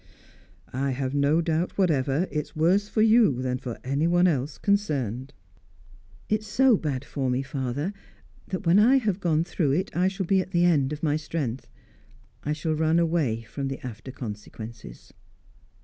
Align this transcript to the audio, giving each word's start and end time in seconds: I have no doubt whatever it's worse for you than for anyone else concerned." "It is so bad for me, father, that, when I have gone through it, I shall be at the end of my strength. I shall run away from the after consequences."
I 0.73 0.89
have 0.89 1.13
no 1.13 1.41
doubt 1.41 1.77
whatever 1.77 2.27
it's 2.31 2.55
worse 2.55 2.89
for 2.89 3.03
you 3.03 3.39
than 3.43 3.59
for 3.59 3.77
anyone 3.83 4.25
else 4.25 4.57
concerned." 4.57 5.31
"It 6.27 6.39
is 6.39 6.47
so 6.47 6.75
bad 6.75 7.05
for 7.05 7.29
me, 7.29 7.43
father, 7.43 7.93
that, 8.47 8.65
when 8.65 8.79
I 8.79 8.95
have 8.97 9.19
gone 9.19 9.43
through 9.43 9.73
it, 9.73 9.95
I 9.95 10.07
shall 10.07 10.25
be 10.25 10.41
at 10.41 10.49
the 10.53 10.65
end 10.65 10.91
of 10.91 11.03
my 11.03 11.17
strength. 11.17 11.67
I 12.43 12.51
shall 12.53 12.73
run 12.73 12.97
away 12.97 13.43
from 13.43 13.67
the 13.67 13.79
after 13.85 14.11
consequences." 14.11 15.13